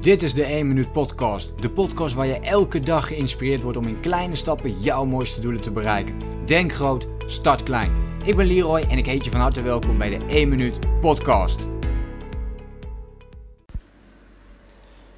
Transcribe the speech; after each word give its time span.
Dit 0.00 0.22
is 0.22 0.34
de 0.34 0.44
1 0.44 0.68
Minuut 0.68 0.92
Podcast. 0.92 1.62
De 1.62 1.70
podcast 1.70 2.14
waar 2.14 2.26
je 2.26 2.40
elke 2.40 2.80
dag 2.80 3.06
geïnspireerd 3.06 3.62
wordt 3.62 3.78
om 3.78 3.86
in 3.86 4.00
kleine 4.00 4.36
stappen 4.36 4.80
jouw 4.80 5.04
mooiste 5.04 5.40
doelen 5.40 5.60
te 5.60 5.70
bereiken. 5.70 6.14
Denk 6.46 6.72
groot, 6.72 7.08
start 7.26 7.62
klein. 7.62 7.92
Ik 8.24 8.36
ben 8.36 8.46
Leroy 8.46 8.80
en 8.80 8.98
ik 8.98 9.06
heet 9.06 9.24
je 9.24 9.30
van 9.30 9.40
harte 9.40 9.62
welkom 9.62 9.98
bij 9.98 10.18
de 10.18 10.24
1 10.26 10.48
Minuut 10.48 11.00
Podcast. 11.00 11.66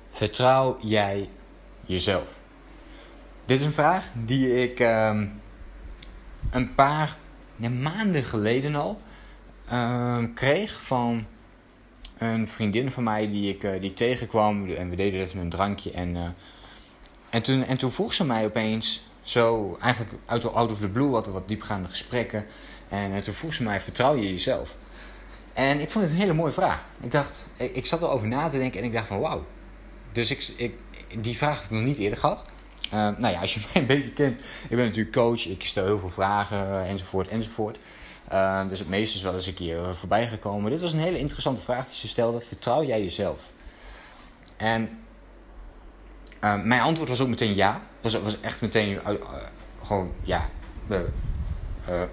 Vertrouw 0.08 0.76
jij 0.80 1.28
jezelf? 1.86 2.40
Dit 3.44 3.60
is 3.60 3.66
een 3.66 3.72
vraag 3.72 4.12
die 4.24 4.62
ik 4.62 4.80
ehm, 4.80 5.26
een 6.50 6.74
paar 6.74 7.18
maanden 7.58 8.24
geleden 8.24 8.74
al 8.74 9.00
ehm, 9.68 10.32
kreeg 10.34 10.82
van 10.82 11.26
een 12.24 12.48
vriendin 12.48 12.90
van 12.90 13.02
mij 13.02 13.28
die 13.28 13.54
ik, 13.54 13.64
uh, 13.64 13.80
die 13.80 13.92
tegenkwam. 13.92 14.70
En 14.70 14.90
we 14.90 14.96
deden 14.96 15.20
even 15.20 15.38
een 15.38 15.48
drankje. 15.48 15.90
En, 15.90 16.16
uh, 16.16 16.24
en, 17.30 17.42
toen, 17.42 17.64
en 17.64 17.76
toen 17.76 17.90
vroeg 17.90 18.14
ze 18.14 18.24
mij 18.24 18.44
opeens, 18.44 19.02
zo 19.22 19.76
eigenlijk 19.80 20.14
uit, 20.26 20.52
out 20.52 20.70
of 20.70 20.78
the 20.78 20.88
blue, 20.88 21.08
wat, 21.08 21.26
wat 21.26 21.48
diepgaande 21.48 21.88
gesprekken. 21.88 22.46
En, 22.88 23.12
en 23.12 23.22
toen 23.22 23.34
vroeg 23.34 23.54
ze 23.54 23.62
mij, 23.62 23.80
vertrouw 23.80 24.14
je 24.14 24.30
jezelf? 24.30 24.76
En 25.52 25.80
ik 25.80 25.90
vond 25.90 26.04
het 26.04 26.12
een 26.12 26.20
hele 26.20 26.32
mooie 26.32 26.52
vraag. 26.52 26.86
Ik 27.02 27.10
dacht, 27.10 27.50
ik, 27.56 27.86
zat 27.86 28.02
erover 28.02 28.28
na 28.28 28.48
te 28.48 28.58
denken 28.58 28.80
en 28.80 28.86
ik 28.86 28.92
dacht 28.92 29.06
van 29.06 29.20
wauw. 29.20 29.44
Dus 30.12 30.30
ik, 30.30 30.52
ik, 30.56 30.74
die 31.22 31.36
vraag 31.36 31.54
heb 31.54 31.64
ik 31.64 31.70
nog 31.70 31.82
niet 31.82 31.98
eerder 31.98 32.18
gehad. 32.18 32.44
Nou 32.90 33.28
ja, 33.28 33.40
als 33.40 33.54
je 33.54 33.60
mij 33.72 33.82
een 33.82 33.88
beetje 33.88 34.12
kent, 34.12 34.36
ik 34.68 34.76
ben 34.76 34.84
natuurlijk 34.84 35.16
coach, 35.16 35.46
ik 35.46 35.64
stel 35.64 35.84
heel 35.84 35.98
veel 35.98 36.08
vragen 36.08 36.84
enzovoort 36.84 37.28
enzovoort. 37.28 37.78
Uh, 38.32 38.68
dus 38.68 38.78
het 38.78 38.88
meeste 38.88 39.16
is 39.16 39.22
wel 39.22 39.34
eens 39.34 39.46
een 39.46 39.54
keer 39.54 39.94
voorbij 39.94 40.28
gekomen. 40.28 40.70
Dit 40.70 40.80
was 40.80 40.92
een 40.92 40.98
hele 40.98 41.18
interessante 41.18 41.62
vraag 41.62 41.86
die 41.86 41.96
ze 41.96 42.08
stelde. 42.08 42.40
Vertrouw 42.40 42.84
jij 42.84 43.02
jezelf? 43.02 43.52
En 44.56 44.98
uh, 46.40 46.62
mijn 46.62 46.80
antwoord 46.80 47.08
was 47.08 47.20
ook 47.20 47.28
meteen 47.28 47.54
ja. 47.54 47.72
Het 47.72 48.12
was, 48.12 48.22
was 48.22 48.40
echt 48.40 48.60
meteen 48.60 49.00
uh, 49.08 49.10
gewoon 49.82 50.12
ja. 50.22 50.48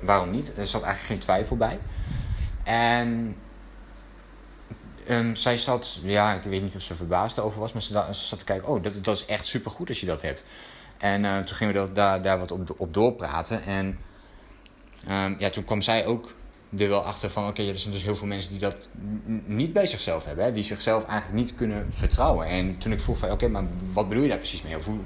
waarom 0.02 0.30
niet? 0.30 0.58
Er 0.58 0.68
zat 0.68 0.82
eigenlijk 0.82 1.14
geen 1.14 1.20
twijfel 1.20 1.58
bij. 1.58 1.80
En 2.64 3.36
um, 5.10 5.36
zij 5.36 5.58
zat, 5.58 6.00
ja, 6.04 6.34
ik 6.34 6.44
weet 6.44 6.62
niet 6.62 6.76
of 6.76 6.82
ze 6.82 6.96
verbaasd 6.96 7.40
over 7.40 7.60
was, 7.60 7.74
maar 7.74 7.82
ze, 7.82 8.06
ze 8.12 8.26
zat 8.26 8.40
te 8.40 8.46
kijken, 8.46 8.68
oh, 8.68 8.84
dat, 8.84 9.04
dat 9.04 9.18
is 9.18 9.26
echt 9.26 9.48
supergoed 9.48 9.88
als 9.88 10.00
je 10.00 10.06
dat 10.06 10.22
hebt. 10.22 10.44
En 10.98 11.46
toen 11.46 11.56
gingen 11.56 11.74
we 11.74 11.80
dat, 11.80 11.96
daar, 11.96 12.22
daar 12.22 12.40
wat 12.40 12.52
op, 12.52 12.76
op 12.78 12.94
doorpraten. 12.94 13.64
En 13.64 14.00
Um, 15.10 15.36
ja, 15.40 15.50
toen 15.50 15.64
kwam 15.64 15.82
zij 15.82 16.06
ook 16.06 16.34
er 16.78 16.90
wel 16.90 17.02
achter 17.02 17.30
van... 17.30 17.48
oké, 17.48 17.64
er 17.68 17.80
zijn 17.80 17.94
dus 17.94 18.04
heel 18.04 18.16
veel 18.16 18.28
mensen 18.28 18.52
die 18.52 18.60
dat 18.60 18.76
niet 19.46 19.74
bij 19.74 19.88
zichzelf 19.88 20.26
hebben. 20.26 20.46
Hè? 20.46 20.54
Die 20.54 20.64
zichzelf 20.64 21.04
eigenlijk 21.06 21.42
niet 21.42 21.56
kunnen 21.56 21.88
vertrouwen. 21.90 22.48
En 22.48 22.78
toen 22.78 22.92
ik 22.92 23.00
vroeg 23.00 23.18
van... 23.18 23.32
oké, 23.32 23.48
maar 23.48 23.64
wat 23.94 24.08
bedoel 24.08 24.24
je 24.24 24.30
daar 24.30 24.38
precies 24.38 24.64
mee? 24.64 24.76
Of 24.76 24.86
hoe, 24.86 25.00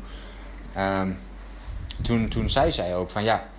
um, 0.77 1.19
toen, 2.01 2.27
toen 2.27 2.49
zei 2.49 2.71
zij 2.71 2.95
ook 2.95 3.09
van... 3.09 3.23
ja, 3.23 3.49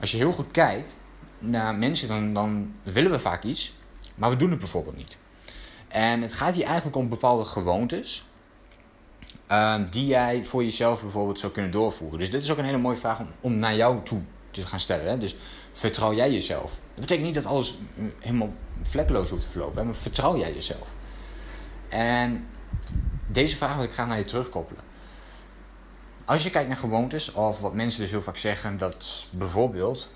als 0.00 0.10
je 0.10 0.16
heel 0.16 0.32
goed 0.32 0.50
kijkt 0.50 0.96
naar 1.38 1.74
mensen... 1.74 2.08
dan, 2.08 2.34
dan 2.34 2.74
willen 2.82 3.10
we 3.10 3.18
vaak 3.18 3.42
iets... 3.42 3.72
maar 4.14 4.30
we 4.30 4.36
doen 4.36 4.50
het 4.50 4.58
bijvoorbeeld 4.58 4.96
niet. 4.96 5.18
En 5.88 6.22
het 6.22 6.32
gaat 6.32 6.54
hier 6.54 6.64
eigenlijk 6.64 6.96
om 6.96 7.08
bepaalde 7.08 7.44
gewoontes... 7.44 8.24
Um, 9.52 9.90
die 9.90 10.06
jij 10.06 10.44
voor 10.44 10.64
jezelf 10.64 11.00
bijvoorbeeld 11.00 11.40
zou 11.40 11.52
kunnen 11.52 11.70
doorvoeren. 11.70 12.18
Dus 12.18 12.30
dit 12.30 12.42
is 12.42 12.50
ook 12.50 12.58
een 12.58 12.64
hele 12.64 12.78
mooie 12.78 12.96
vraag 12.96 13.20
om, 13.20 13.26
om 13.40 13.56
naar 13.56 13.74
jou 13.74 14.02
toe 14.02 14.20
te 14.60 14.66
gaan 14.66 14.80
stellen. 14.80 15.06
Hè? 15.06 15.18
Dus 15.18 15.36
vertrouw 15.72 16.14
jij 16.14 16.32
jezelf? 16.32 16.70
Dat 16.70 17.00
betekent 17.00 17.26
niet 17.26 17.34
dat 17.34 17.46
alles 17.46 17.78
helemaal 18.18 18.52
vlekkeloos 18.82 19.30
hoeft 19.30 19.42
te 19.42 19.48
verlopen, 19.48 19.84
maar 19.84 19.94
vertrouw 19.94 20.36
jij 20.36 20.52
jezelf? 20.52 20.94
En 21.88 22.46
deze 23.26 23.56
vraag 23.56 23.74
wil 23.74 23.84
ik 23.84 23.92
graag 23.92 24.06
naar 24.06 24.18
je 24.18 24.24
terugkoppelen. 24.24 24.82
Als 26.24 26.42
je 26.42 26.50
kijkt 26.50 26.68
naar 26.68 26.76
gewoontes, 26.76 27.32
of 27.32 27.60
wat 27.60 27.74
mensen 27.74 28.00
dus 28.00 28.10
heel 28.10 28.22
vaak 28.22 28.36
zeggen, 28.36 28.78
dat 28.78 29.26
bijvoorbeeld, 29.30 30.08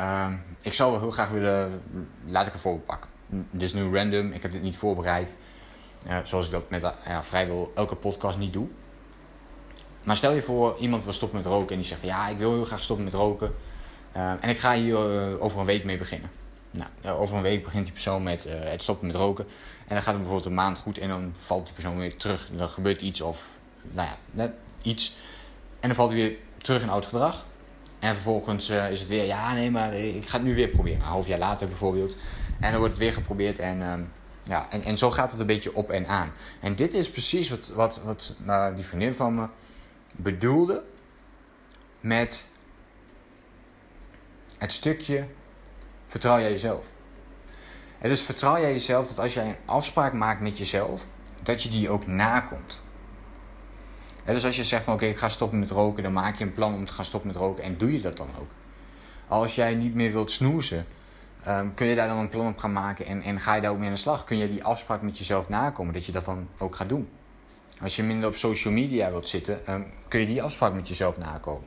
uh, 0.00 0.32
ik 0.62 0.72
zou 0.72 0.90
wel 0.90 1.00
heel 1.00 1.10
graag 1.10 1.28
willen, 1.28 1.82
laat 2.26 2.46
ik 2.46 2.52
een 2.52 2.58
voorbeeld 2.58 2.86
pakken. 2.86 3.10
Dit 3.26 3.62
is 3.62 3.72
nu 3.72 3.96
random, 3.96 4.32
ik 4.32 4.42
heb 4.42 4.52
dit 4.52 4.62
niet 4.62 4.76
voorbereid, 4.76 5.34
uh, 6.06 6.18
zoals 6.24 6.46
ik 6.46 6.52
dat 6.52 6.70
met 6.70 6.82
uh, 6.82 7.22
vrijwel 7.22 7.72
elke 7.74 7.96
podcast 7.96 8.38
niet 8.38 8.52
doe. 8.52 8.68
Maar 10.04 10.16
stel 10.16 10.32
je 10.32 10.42
voor, 10.42 10.76
iemand 10.78 11.04
wil 11.04 11.12
stoppen 11.12 11.38
met 11.38 11.46
roken 11.46 11.68
en 11.68 11.76
die 11.76 11.86
zegt 11.86 12.00
van 12.00 12.08
ja, 12.08 12.28
ik 12.28 12.38
wil 12.38 12.52
heel 12.52 12.64
graag 12.64 12.82
stoppen 12.82 13.04
met 13.04 13.14
roken. 13.14 13.54
Uh, 14.16 14.30
en 14.40 14.48
ik 14.48 14.58
ga 14.58 14.74
hier 14.74 15.30
uh, 15.30 15.42
over 15.42 15.60
een 15.60 15.66
week 15.66 15.84
mee 15.84 15.98
beginnen. 15.98 16.30
Nou, 16.70 17.18
over 17.18 17.36
een 17.36 17.42
week 17.42 17.62
begint 17.62 17.84
die 17.84 17.92
persoon 17.92 18.22
met 18.22 18.44
het 18.44 18.82
stoppen 18.82 19.06
met 19.06 19.16
roken. 19.16 19.44
En 19.86 19.94
dan 19.94 20.02
gaat 20.02 20.14
het 20.14 20.16
bijvoorbeeld 20.16 20.46
een 20.46 20.54
maand 20.54 20.78
goed 20.78 20.98
en 20.98 21.08
dan 21.08 21.32
valt 21.34 21.64
die 21.64 21.74
persoon 21.74 21.98
weer 21.98 22.16
terug. 22.16 22.48
Dan 22.52 22.68
gebeurt 22.68 23.00
iets 23.00 23.20
of, 23.20 23.48
nou 23.90 24.08
ja, 24.08 24.16
net 24.30 24.52
iets. 24.82 25.14
En 25.80 25.88
dan 25.88 25.94
valt 25.94 26.10
hij 26.10 26.18
weer 26.18 26.36
terug 26.58 26.82
in 26.82 26.88
oud 26.88 27.06
gedrag. 27.06 27.46
En 27.98 28.14
vervolgens 28.14 28.70
is 28.70 29.00
het 29.00 29.08
weer, 29.08 29.24
ja 29.24 29.52
nee, 29.54 29.70
maar 29.70 29.94
ik 29.94 30.28
ga 30.28 30.36
het 30.36 30.46
nu 30.46 30.54
weer 30.54 30.68
proberen. 30.68 30.98
Een 30.98 31.06
half 31.06 31.26
jaar 31.26 31.38
later 31.38 31.68
bijvoorbeeld. 31.68 32.16
En 32.60 32.70
dan 32.70 32.78
wordt 32.78 32.94
het 32.94 33.02
weer 33.02 33.12
geprobeerd 33.12 33.58
en... 33.58 33.82
Ehm, 33.82 34.04
ja, 34.44 34.66
en, 34.70 34.82
en 34.82 34.98
zo 34.98 35.10
gaat 35.10 35.30
het 35.30 35.40
een 35.40 35.46
beetje 35.46 35.74
op 35.74 35.90
en 35.90 36.06
aan. 36.06 36.32
En 36.60 36.74
dit 36.74 36.94
is 36.94 37.10
precies 37.10 37.50
wat, 37.50 37.70
wat, 37.74 38.00
wat 38.04 38.36
die 38.74 38.84
vriendin 38.84 39.14
van 39.14 39.34
me 39.34 39.46
bedoelde 40.12 40.82
met 42.00 42.46
het 44.58 44.72
stukje 44.72 45.26
vertrouw 46.06 46.38
jij 46.38 46.50
jezelf. 46.50 46.94
En 47.98 48.08
dus 48.08 48.22
vertrouw 48.22 48.60
jij 48.60 48.72
jezelf 48.72 49.08
dat 49.08 49.18
als 49.18 49.34
jij 49.34 49.48
een 49.48 49.56
afspraak 49.64 50.12
maakt 50.12 50.40
met 50.40 50.58
jezelf, 50.58 51.06
dat 51.42 51.62
je 51.62 51.68
die 51.68 51.90
ook 51.90 52.06
nakomt. 52.06 52.80
Dus 54.24 54.44
als 54.44 54.56
je 54.56 54.64
zegt 54.64 54.84
van 54.84 54.94
oké, 54.94 55.06
ik 55.06 55.16
ga 55.16 55.28
stoppen 55.28 55.58
met 55.58 55.70
roken, 55.70 56.02
dan 56.02 56.12
maak 56.12 56.36
je 56.36 56.44
een 56.44 56.54
plan 56.54 56.74
om 56.74 56.84
te 56.84 56.92
gaan 56.92 57.04
stoppen 57.04 57.30
met 57.30 57.38
roken 57.38 57.64
en 57.64 57.78
doe 57.78 57.92
je 57.92 58.00
dat 58.00 58.16
dan 58.16 58.28
ook. 58.40 58.50
Als 59.28 59.54
jij 59.54 59.74
niet 59.74 59.94
meer 59.94 60.12
wilt 60.12 60.30
snoezen, 60.30 60.86
um, 61.48 61.74
kun 61.74 61.86
je 61.86 61.94
daar 61.94 62.08
dan 62.08 62.18
een 62.18 62.28
plan 62.28 62.46
op 62.46 62.58
gaan 62.58 62.72
maken 62.72 63.06
en, 63.06 63.22
en 63.22 63.40
ga 63.40 63.54
je 63.54 63.60
daar 63.60 63.70
ook 63.70 63.78
mee 63.78 63.86
aan 63.86 63.94
de 63.94 64.00
slag. 64.00 64.24
Kun 64.24 64.36
je 64.36 64.48
die 64.48 64.64
afspraak 64.64 65.02
met 65.02 65.18
jezelf 65.18 65.48
nakomen, 65.48 65.94
dat 65.94 66.06
je 66.06 66.12
dat 66.12 66.24
dan 66.24 66.48
ook 66.58 66.74
gaat 66.74 66.88
doen. 66.88 67.08
Als 67.82 67.96
je 67.96 68.02
minder 68.02 68.28
op 68.28 68.36
social 68.36 68.72
media 68.72 69.10
wilt 69.10 69.28
zitten, 69.28 69.72
um, 69.72 69.86
kun 70.08 70.20
je 70.20 70.26
die 70.26 70.42
afspraak 70.42 70.74
met 70.74 70.88
jezelf 70.88 71.18
nakomen. 71.18 71.64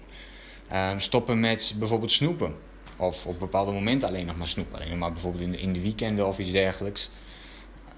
Um, 0.74 1.00
stoppen 1.00 1.40
met 1.40 1.74
bijvoorbeeld 1.80 2.12
snoepen. 2.12 2.56
Of 2.98 3.26
op 3.26 3.40
bepaalde 3.40 3.72
momenten 3.72 4.08
alleen 4.08 4.26
nog 4.26 4.38
maar 4.38 4.48
snoepen. 4.48 4.82
Alleen 4.82 4.98
maar 4.98 5.12
bijvoorbeeld 5.12 5.44
in 5.44 5.52
de, 5.52 5.58
in 5.58 5.74
de 5.74 5.82
weekenden 5.82 6.28
of 6.28 6.40
iets 6.40 6.52
dergelijks. 6.52 7.12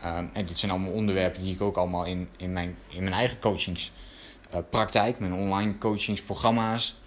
Um, 0.06 0.30
en 0.34 0.46
dit 0.46 0.60
zijn 0.60 0.72
allemaal 0.72 0.92
onderwerpen 0.92 1.44
die 1.44 1.54
ik 1.54 1.62
ook 1.62 1.78
allemaal 1.78 2.06
in, 2.06 2.30
in, 2.38 2.54
mijn, 2.54 2.78
in 2.90 3.04
mijn 3.04 3.16
eigen 3.16 3.40
coachingspraktijk, 3.40 5.16
uh, 5.16 5.20
mijn 5.20 5.34
online 5.34 5.78
coachingsprogramma's 5.78 6.98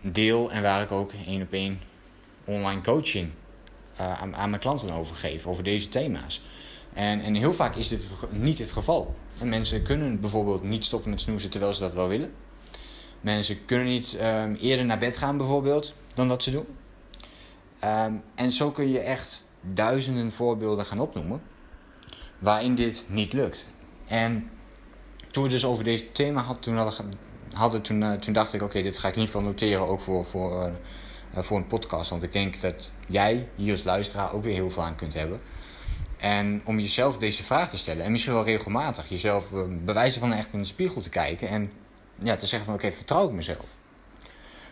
deel. 0.00 0.52
En 0.52 0.62
waar 0.62 0.82
ik 0.82 0.92
ook 0.92 1.12
één 1.26 1.42
op 1.42 1.52
één 1.52 1.80
online 2.44 2.80
coaching 2.80 3.30
uh, 4.00 4.20
aan, 4.20 4.36
aan 4.36 4.50
mijn 4.50 4.62
klanten 4.62 4.90
over 4.90 5.16
geef, 5.16 5.46
over 5.46 5.64
deze 5.64 5.88
thema's. 5.88 6.42
En, 6.94 7.20
en 7.20 7.34
heel 7.34 7.54
vaak 7.54 7.76
is 7.76 7.88
dit 7.88 8.10
niet 8.30 8.58
het 8.58 8.72
geval. 8.72 9.14
En 9.38 9.48
mensen 9.48 9.82
kunnen 9.82 10.20
bijvoorbeeld 10.20 10.62
niet 10.62 10.84
stoppen 10.84 11.10
met 11.10 11.20
snoezen 11.20 11.50
terwijl 11.50 11.74
ze 11.74 11.80
dat 11.80 11.94
wel 11.94 12.08
willen. 12.08 12.32
Mensen 13.20 13.64
kunnen 13.64 13.86
niet 13.86 14.18
um, 14.22 14.54
eerder 14.54 14.84
naar 14.84 14.98
bed 14.98 15.16
gaan 15.16 15.36
bijvoorbeeld 15.36 15.94
dan 16.14 16.28
dat 16.28 16.42
ze 16.42 16.50
doen. 16.50 16.66
Um, 17.84 18.22
en 18.34 18.52
zo 18.52 18.70
kun 18.70 18.88
je 18.88 18.98
echt 18.98 19.48
duizenden 19.60 20.32
voorbeelden 20.32 20.84
gaan 20.84 21.00
opnoemen 21.00 21.42
waarin 22.38 22.74
dit 22.74 23.06
niet 23.08 23.32
lukt. 23.32 23.66
En 24.06 24.50
toen 25.30 25.42
we 25.42 25.48
dus 25.48 25.64
over 25.64 25.84
deze 25.84 26.12
thema 26.12 26.42
hadden, 26.42 26.62
toen, 26.62 26.76
hadden, 27.52 27.82
toen, 27.82 28.02
uh, 28.02 28.12
toen 28.12 28.32
dacht 28.32 28.52
ik: 28.52 28.62
oké, 28.62 28.82
dit 28.82 28.98
ga 28.98 29.08
ik 29.08 29.14
in 29.14 29.20
ieder 29.20 29.34
geval 29.34 29.50
noteren 29.50 29.88
ook 29.88 30.00
voor, 30.00 30.24
voor, 30.24 30.66
uh, 30.66 30.72
uh, 31.36 31.42
voor 31.42 31.56
een 31.56 31.66
podcast. 31.66 32.10
Want 32.10 32.22
ik 32.22 32.32
denk 32.32 32.60
dat 32.60 32.92
jij 33.08 33.48
hier 33.54 33.72
als 33.72 33.84
luisteraar 33.84 34.32
ook 34.32 34.42
weer 34.42 34.54
heel 34.54 34.70
veel 34.70 34.82
aan 34.82 34.96
kunt 34.96 35.14
hebben. 35.14 35.40
En 36.24 36.62
om 36.64 36.78
jezelf 36.80 37.18
deze 37.18 37.44
vraag 37.44 37.70
te 37.70 37.78
stellen. 37.78 38.04
En 38.04 38.12
misschien 38.12 38.34
wel 38.34 38.44
regelmatig 38.44 39.08
jezelf 39.08 39.52
uh, 39.52 39.60
bewijzen 39.84 40.20
van 40.20 40.32
echt 40.32 40.52
in 40.52 40.58
de 40.58 40.66
spiegel 40.66 41.00
te 41.00 41.08
kijken. 41.08 41.48
En 41.48 41.72
ja, 42.18 42.36
te 42.36 42.46
zeggen 42.46 42.66
van 42.66 42.74
oké, 42.74 42.92
vertrouw 42.92 43.26
ik 43.26 43.32
mezelf? 43.32 43.74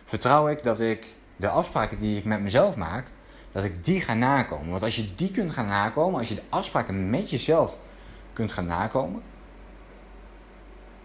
Vertrouw 0.03 0.47
ik 0.47 0.63
dat 0.63 0.79
ik 0.79 1.05
de 1.35 1.49
afspraken 1.49 1.99
die 1.99 2.17
ik 2.17 2.23
met 2.23 2.41
mezelf 2.41 2.75
maak, 2.75 3.07
dat 3.51 3.63
ik 3.63 3.85
die 3.85 4.01
ga 4.01 4.13
nakomen? 4.13 4.69
Want 4.69 4.83
als 4.83 4.95
je 4.95 5.15
die 5.15 5.31
kunt 5.31 5.51
gaan 5.51 5.67
nakomen, 5.67 6.19
als 6.19 6.29
je 6.29 6.35
de 6.35 6.43
afspraken 6.49 7.09
met 7.09 7.29
jezelf 7.29 7.79
kunt 8.33 8.51
gaan 8.51 8.65
nakomen, 8.65 9.21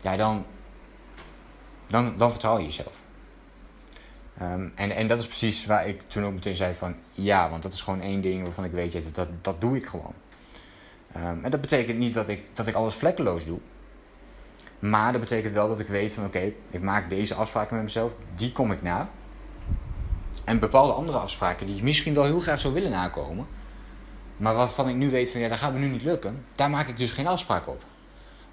ja, 0.00 0.16
dan, 0.16 0.46
dan, 1.86 2.14
dan 2.16 2.30
vertrouw 2.30 2.58
je 2.58 2.64
jezelf. 2.64 3.02
Um, 4.42 4.72
en, 4.74 4.90
en 4.90 5.08
dat 5.08 5.18
is 5.18 5.26
precies 5.26 5.66
waar 5.66 5.88
ik 5.88 6.02
toen 6.06 6.24
ook 6.24 6.32
meteen 6.32 6.56
zei 6.56 6.74
van 6.74 6.94
ja, 7.12 7.50
want 7.50 7.62
dat 7.62 7.72
is 7.72 7.80
gewoon 7.80 8.00
één 8.00 8.20
ding 8.20 8.42
waarvan 8.42 8.64
ik 8.64 8.72
weet, 8.72 8.92
dat, 8.92 9.14
dat, 9.14 9.28
dat 9.44 9.60
doe 9.60 9.76
ik 9.76 9.86
gewoon. 9.86 10.14
Um, 11.16 11.44
en 11.44 11.50
dat 11.50 11.60
betekent 11.60 11.98
niet 11.98 12.14
dat 12.14 12.28
ik, 12.28 12.42
dat 12.52 12.66
ik 12.66 12.74
alles 12.74 12.94
vlekkeloos 12.94 13.46
doe. 13.46 13.58
Maar 14.78 15.12
dat 15.12 15.20
betekent 15.20 15.54
wel 15.54 15.68
dat 15.68 15.80
ik 15.80 15.86
weet 15.86 16.12
van 16.12 16.24
oké, 16.24 16.52
ik 16.70 16.82
maak 16.82 17.10
deze 17.10 17.34
afspraken 17.34 17.74
met 17.74 17.84
mezelf, 17.84 18.14
die 18.34 18.52
kom 18.52 18.72
ik 18.72 18.82
na. 18.82 19.10
En 20.44 20.58
bepaalde 20.58 20.92
andere 20.92 21.18
afspraken 21.18 21.66
die 21.66 21.76
ik 21.76 21.82
misschien 21.82 22.14
wel 22.14 22.24
heel 22.24 22.40
graag 22.40 22.60
zou 22.60 22.74
willen 22.74 22.90
nakomen. 22.90 23.46
Maar 24.36 24.54
waarvan 24.54 24.88
ik 24.88 24.94
nu 24.94 25.10
weet 25.10 25.30
van 25.30 25.40
ja, 25.40 25.48
dat 25.48 25.58
gaat 25.58 25.72
me 25.72 25.78
nu 25.78 25.88
niet 25.88 26.02
lukken. 26.02 26.44
Daar 26.54 26.70
maak 26.70 26.88
ik 26.88 26.96
dus 26.96 27.10
geen 27.10 27.26
afspraak 27.26 27.68
op. 27.68 27.84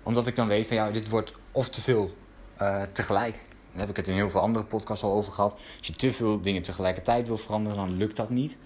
Omdat 0.04 0.28
ik 0.28 0.36
dan 0.36 0.48
weet 0.48 0.68
van 0.68 0.76
ja, 0.76 0.92
dit 0.92 1.10
wordt 1.10 1.34
of 1.52 1.70
te 1.70 1.82
veel 1.82 2.16
uh, 2.62 2.82
tegelijk. 2.92 3.34
Daar 3.72 3.80
heb 3.80 3.90
ik 3.90 3.96
het 3.96 4.08
in 4.08 4.14
heel 4.14 4.30
veel 4.30 4.42
andere 4.42 4.66
podcasts 4.66 5.04
al 5.04 5.14
over 5.14 5.34
gehad. 5.34 5.54
Als 5.54 5.88
je 5.88 5.96
te 5.96 6.14
veel 6.14 6.42
dingen 6.42 6.62
tegelijkertijd 6.62 7.28
wil 7.28 7.38
veranderen, 7.38 7.78
dan 7.78 7.98
lukt 7.98 8.16
dat 8.16 8.30
niet. 8.30 8.58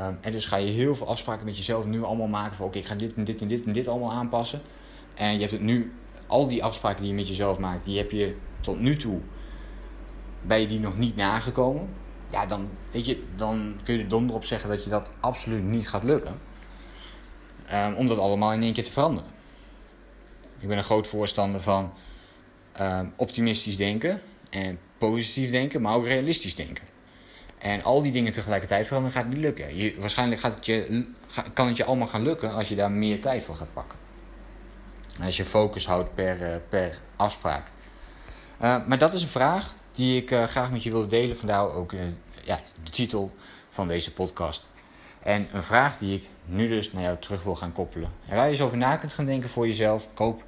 Um, 0.00 0.18
en 0.20 0.32
dus 0.32 0.46
ga 0.46 0.56
je 0.56 0.70
heel 0.70 0.94
veel 0.94 1.08
afspraken 1.08 1.44
met 1.44 1.56
jezelf 1.56 1.86
nu 1.86 2.02
allemaal 2.02 2.26
maken 2.26 2.56
van 2.56 2.66
oké, 2.66 2.78
ik 2.78 2.86
ga 2.86 2.94
dit 2.94 3.14
en 3.14 3.24
dit 3.24 3.40
en 3.40 3.48
dit 3.48 3.64
en 3.64 3.72
dit 3.72 3.88
allemaal 3.88 4.12
aanpassen. 4.12 4.60
En 5.14 5.32
je 5.32 5.40
hebt 5.40 5.52
het 5.52 5.60
nu, 5.60 5.92
al 6.26 6.48
die 6.48 6.64
afspraken 6.64 7.00
die 7.00 7.10
je 7.10 7.16
met 7.16 7.28
jezelf 7.28 7.58
maakt, 7.58 7.84
die 7.84 7.98
heb 7.98 8.10
je 8.10 8.36
tot 8.60 8.80
nu 8.80 8.96
toe, 8.96 9.20
ben 10.42 10.60
je 10.60 10.66
die 10.66 10.80
nog 10.80 10.96
niet 10.96 11.16
nagekomen. 11.16 11.88
Ja, 12.30 12.46
dan, 12.46 12.68
weet 12.90 13.06
je, 13.06 13.22
dan 13.36 13.80
kun 13.84 13.94
je 13.96 14.02
er 14.02 14.08
donder 14.08 14.36
op 14.36 14.44
zeggen 14.44 14.70
dat 14.70 14.84
je 14.84 14.90
dat 14.90 15.12
absoluut 15.20 15.64
niet 15.64 15.88
gaat 15.88 16.02
lukken. 16.02 16.40
Um, 17.72 17.94
om 17.94 18.08
dat 18.08 18.18
allemaal 18.18 18.52
in 18.52 18.62
één 18.62 18.72
keer 18.72 18.84
te 18.84 18.90
veranderen. 18.90 19.30
Ik 20.58 20.68
ben 20.68 20.78
een 20.78 20.84
groot 20.84 21.06
voorstander 21.06 21.60
van 21.60 21.92
um, 22.80 23.12
optimistisch 23.16 23.76
denken 23.76 24.20
en 24.50 24.78
positief 24.98 25.50
denken, 25.50 25.82
maar 25.82 25.94
ook 25.94 26.06
realistisch 26.06 26.54
denken. 26.54 26.84
En 27.66 27.82
al 27.82 28.02
die 28.02 28.12
dingen 28.12 28.32
tegelijkertijd 28.32 28.86
veranderen 28.86 29.18
gaat 29.18 29.28
niet 29.28 29.38
lukken. 29.38 29.76
Je, 29.76 29.94
waarschijnlijk 29.98 30.40
gaat 30.40 30.54
het 30.54 30.66
je, 30.66 31.04
kan 31.54 31.66
het 31.66 31.76
je 31.76 31.84
allemaal 31.84 32.06
gaan 32.06 32.22
lukken 32.22 32.52
als 32.52 32.68
je 32.68 32.74
daar 32.74 32.90
meer 32.90 33.20
tijd 33.20 33.44
voor 33.44 33.54
gaat 33.54 33.72
pakken. 33.72 33.98
Als 35.22 35.36
je 35.36 35.44
focus 35.44 35.86
houdt 35.86 36.14
per, 36.14 36.40
uh, 36.40 36.56
per 36.68 36.98
afspraak. 37.16 37.70
Uh, 38.62 38.86
maar 38.86 38.98
dat 38.98 39.12
is 39.12 39.22
een 39.22 39.28
vraag 39.28 39.74
die 39.92 40.22
ik 40.22 40.30
uh, 40.30 40.44
graag 40.44 40.70
met 40.70 40.82
je 40.82 40.90
wilde 40.90 41.06
delen. 41.06 41.36
Vandaar 41.36 41.74
ook 41.74 41.94
ja, 42.44 42.60
de 42.84 42.90
titel 42.90 43.34
van 43.68 43.88
deze 43.88 44.12
podcast. 44.12 44.66
En 45.22 45.48
een 45.52 45.62
vraag 45.62 45.98
die 45.98 46.14
ik 46.14 46.28
nu 46.44 46.68
dus 46.68 46.92
naar 46.92 47.02
jou 47.02 47.16
terug 47.18 47.42
wil 47.42 47.56
gaan 47.56 47.72
koppelen. 47.72 48.10
En 48.28 48.36
waar 48.36 48.44
je 48.44 48.50
eens 48.50 48.60
over 48.60 48.76
na 48.76 48.96
kunt 48.96 49.12
gaan 49.12 49.26
denken 49.26 49.50
voor 49.50 49.66
jezelf. 49.66 50.02
Ik 50.02 50.18
hoop 50.18 50.44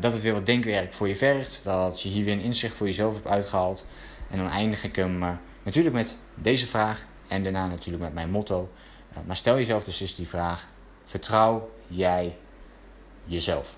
dat 0.00 0.12
het 0.12 0.22
weer 0.22 0.32
wat 0.32 0.46
denkwerk 0.46 0.92
voor 0.92 1.08
je 1.08 1.16
vergt. 1.16 1.64
Dat 1.64 2.02
je 2.02 2.08
hier 2.08 2.24
weer 2.24 2.34
een 2.34 2.40
inzicht 2.40 2.76
voor 2.76 2.86
jezelf 2.86 3.14
hebt 3.14 3.26
uitgehaald. 3.26 3.84
En 4.30 4.38
dan 4.38 4.48
eindig 4.48 4.84
ik 4.84 4.96
hem 4.96 5.38
natuurlijk 5.62 5.94
met 5.94 6.16
deze 6.34 6.66
vraag. 6.66 7.04
En 7.28 7.42
daarna 7.42 7.66
natuurlijk 7.66 8.02
met 8.02 8.14
mijn 8.14 8.30
motto. 8.30 8.70
maar 9.26 9.36
stel 9.36 9.56
jezelf 9.56 9.84
dus 9.84 10.00
eens 10.00 10.14
die 10.14 10.28
vraag. 10.28 10.68
Vertrouw 11.04 11.70
jij 11.86 12.36
jezelf? 13.24 13.76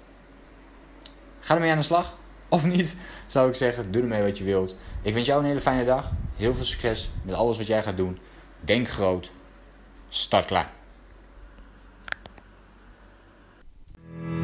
Ga 1.41 1.55
ermee 1.55 1.71
aan 1.71 1.77
de 1.77 1.83
slag. 1.83 2.19
Of 2.49 2.65
niet, 2.65 2.97
zou 3.27 3.49
ik 3.49 3.55
zeggen. 3.55 3.93
Doe 3.93 4.03
ermee 4.03 4.23
wat 4.23 4.39
je 4.39 4.45
wilt. 4.45 4.77
Ik 5.03 5.15
wens 5.15 5.27
jou 5.27 5.41
een 5.41 5.47
hele 5.47 5.61
fijne 5.61 5.85
dag. 5.85 6.13
Heel 6.37 6.55
veel 6.55 6.65
succes 6.65 7.11
met 7.23 7.35
alles 7.35 7.57
wat 7.57 7.67
jij 7.67 7.83
gaat 7.83 7.97
doen. 7.97 8.19
Denk 8.61 8.89
groot. 8.89 9.31
Start 10.09 10.45
klaar. 10.45 10.71